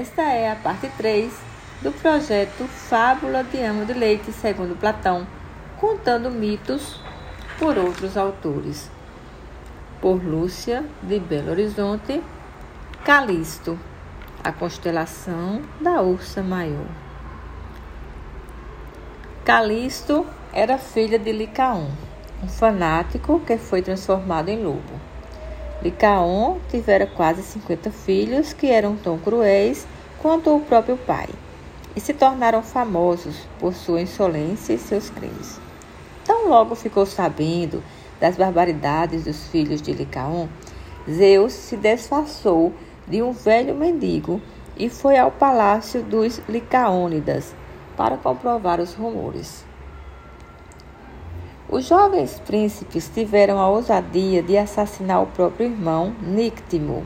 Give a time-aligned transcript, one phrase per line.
[0.00, 1.30] Esta é a parte 3
[1.82, 5.26] do projeto Fábula de Amo de Leite, segundo Platão,
[5.78, 6.98] contando mitos
[7.58, 8.90] por outros autores.
[10.00, 12.22] Por Lúcia, de Belo Horizonte,
[13.04, 13.78] Calisto,
[14.42, 16.88] a constelação da Ursa Maior.
[19.44, 21.90] Calisto era filha de Licaon,
[22.42, 25.09] um fanático que foi transformado em lobo.
[25.82, 29.86] Licaon tivera quase 50 filhos que eram tão cruéis
[30.18, 31.28] quanto o próprio pai
[31.96, 35.58] e se tornaram famosos por sua insolência e seus crimes.
[36.24, 37.82] Tão logo ficou sabendo
[38.20, 40.48] das barbaridades dos filhos de Licaon,
[41.10, 42.74] Zeus se disfarçou
[43.08, 44.40] de um velho mendigo
[44.76, 47.54] e foi ao palácio dos Licaônidas
[47.96, 49.64] para comprovar os rumores.
[51.72, 57.04] Os jovens príncipes tiveram a ousadia de assassinar o próprio irmão, Nictimo,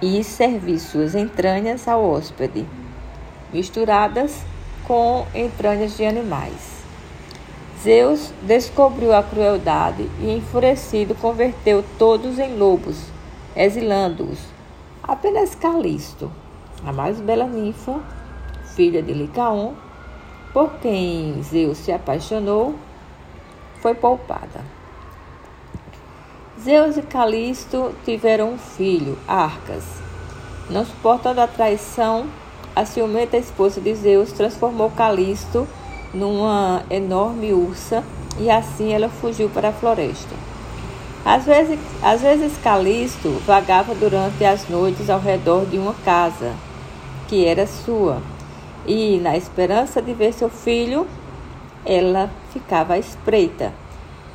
[0.00, 2.66] e servir suas entranhas ao hóspede,
[3.52, 4.42] misturadas
[4.86, 6.78] com entranhas de animais.
[7.82, 12.96] Zeus descobriu a crueldade e, enfurecido, converteu todos em lobos,
[13.54, 14.38] exilando-os.
[15.02, 16.32] Apenas Calisto,
[16.82, 18.00] a mais bela ninfa,
[18.74, 19.74] filha de Licaon,
[20.52, 22.74] por quem Zeus se apaixonou,
[23.80, 24.64] foi poupada.
[26.62, 29.84] Zeus e Calisto tiveram um filho, Arcas.
[30.68, 32.26] Não suportando a traição,
[32.74, 35.66] a ciumenta esposa de Zeus transformou Calisto
[36.12, 38.02] numa enorme ursa
[38.38, 40.34] e assim ela fugiu para a floresta.
[41.24, 46.54] Às vezes, às vezes Calisto vagava durante as noites ao redor de uma casa
[47.28, 48.22] que era sua
[48.88, 51.06] e, na esperança de ver seu filho,
[51.84, 53.72] ela ficava à espreita.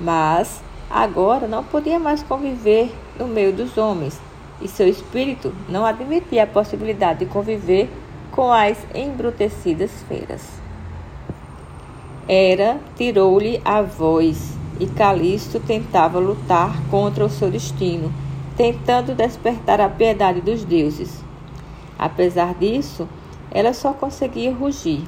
[0.00, 4.18] Mas agora não podia mais conviver no meio dos homens
[4.62, 7.90] e seu espírito não admitia a possibilidade de conviver
[8.30, 10.42] com as embrutecidas feiras.
[12.28, 18.12] Hera tirou-lhe a voz e Calisto tentava lutar contra o seu destino,
[18.56, 21.22] tentando despertar a piedade dos deuses.
[21.98, 23.08] Apesar disso,
[23.50, 25.06] ela só conseguia rugir.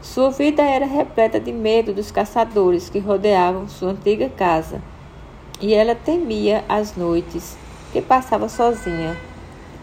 [0.00, 4.80] Sua vida era repleta de medo dos caçadores que rodeavam sua antiga casa,
[5.60, 7.56] e ela temia as noites
[7.92, 9.16] que passava sozinha.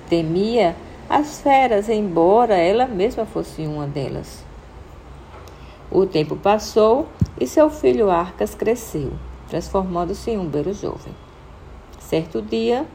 [0.08, 0.76] Temia
[1.10, 4.44] as feras, embora ela mesma fosse uma delas.
[5.92, 7.08] O tempo passou
[7.40, 9.12] e seu filho Arcas cresceu,
[9.50, 11.14] transformando-se em um belo jovem.
[12.00, 12.86] Certo dia,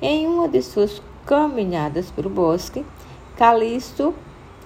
[0.00, 2.84] em uma de suas caminhadas pelo bosque,
[3.42, 4.14] Calisto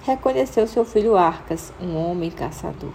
[0.03, 2.91] reconheceu seu filho Arcas, um homem caçador.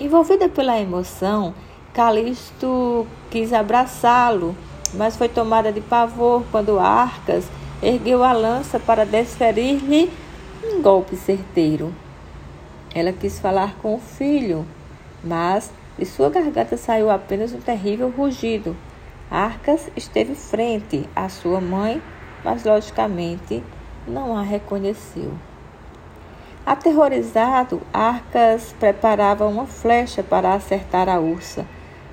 [0.00, 1.52] Envolvida pela emoção,
[1.92, 4.56] Calisto quis abraçá-lo,
[4.94, 7.46] mas foi tomada de pavor quando Arcas
[7.82, 10.10] ergueu a lança para desferir-lhe
[10.64, 11.94] um golpe certeiro.
[12.94, 14.64] Ela quis falar com o filho,
[15.22, 18.74] mas de sua garganta saiu apenas um terrível rugido.
[19.30, 22.00] Arcas esteve frente à sua mãe,
[22.42, 23.62] mas logicamente
[24.06, 25.32] não a reconheceu.
[26.64, 31.66] Aterrorizado, Arcas preparava uma flecha para acertar a ursa,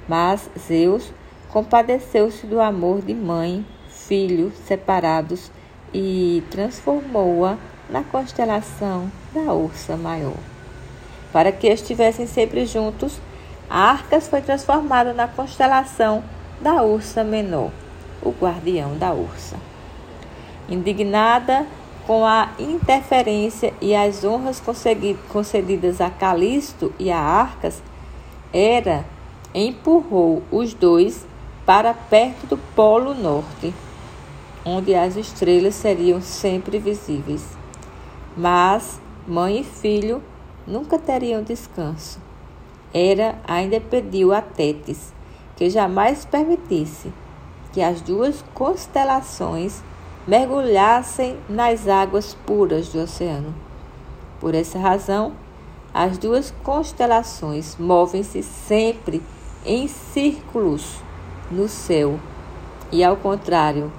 [0.07, 1.13] mas Zeus
[1.49, 5.51] compadeceu-se do amor de mãe, filho separados
[5.93, 7.57] e transformou-a
[7.89, 10.37] na constelação da ursa maior.
[11.31, 13.19] Para que estivessem sempre juntos,
[13.69, 16.23] Arcas foi transformado na constelação
[16.59, 17.71] da ursa menor,
[18.21, 19.57] o guardião da ursa.
[20.67, 21.67] Indignada,
[22.09, 24.59] com a interferência e as honras
[25.29, 27.83] concedidas a Calisto e a Arcas,
[28.51, 29.05] Hera
[29.53, 31.27] empurrou os dois
[31.67, 33.71] para perto do Polo Norte,
[34.65, 37.45] onde as estrelas seriam sempre visíveis.
[38.35, 40.23] Mas mãe e filho
[40.65, 42.19] nunca teriam descanso.
[42.91, 45.13] Hera ainda pediu a Tétis
[45.55, 47.13] que jamais permitisse
[47.71, 49.83] que as duas constelações
[50.27, 53.53] mergulhassem nas águas puras do oceano.
[54.39, 55.33] Por essa razão,
[55.93, 59.21] as duas constelações movem-se sempre
[59.65, 60.97] em círculos
[61.51, 62.19] no céu
[62.91, 63.91] e ao contrário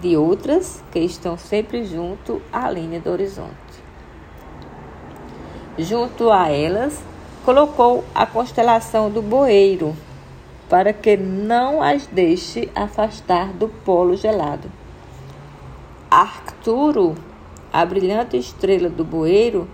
[0.00, 3.52] de outras que estão sempre junto à linha do horizonte.
[5.78, 7.02] Junto a elas,
[7.44, 9.94] colocou a constelação do Boeiro,
[10.68, 14.70] para que não as deixe afastar do polo gelado.
[16.14, 17.16] Arcturo,
[17.72, 19.68] a brilhante estrela do bueiro,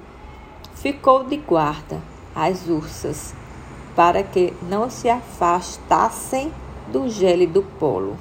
[0.75, 2.01] ficou de guarda
[2.35, 3.35] às ursas,
[3.95, 6.51] para que não se afastassem
[6.91, 8.17] do gélido polo.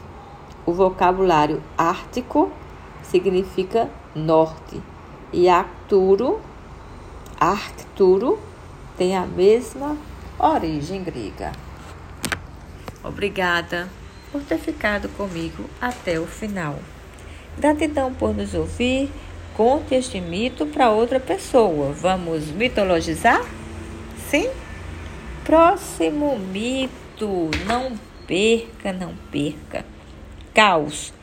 [0.66, 2.52] O vocabulário ártico
[3.04, 4.82] significa norte.
[5.32, 6.42] E Arcturo,
[7.40, 8.38] Arcturo
[8.98, 9.96] tem a mesma
[10.38, 11.54] origem grega.
[13.02, 13.88] Obrigada
[14.30, 16.76] por ter ficado comigo até o final.
[17.58, 19.10] Gratidão por nos ouvir.
[19.56, 21.92] Conte este mito para outra pessoa.
[21.92, 23.44] Vamos mitologizar?
[24.30, 24.50] Sim?
[25.44, 27.50] Próximo mito.
[27.66, 27.94] Não
[28.28, 29.86] perca, não perca.
[30.54, 31.14] Caos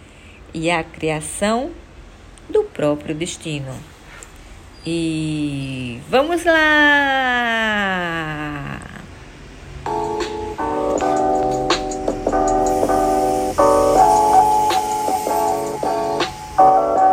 [0.52, 1.70] e a criação
[2.48, 3.74] do próprio destino.
[4.84, 8.35] E vamos lá!